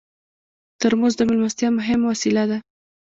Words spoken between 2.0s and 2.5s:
وسیله